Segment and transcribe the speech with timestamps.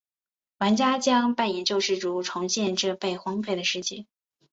[0.57, 4.07] 玩家将扮演救世主重建这被荒废的世界。